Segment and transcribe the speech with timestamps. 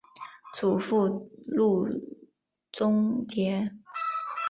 [0.55, 1.87] 祖父路
[2.71, 3.71] 仲节。